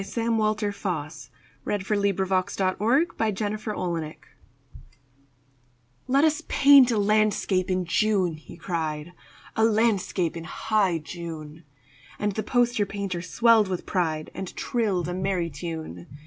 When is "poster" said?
1.77-1.95, 12.41-12.87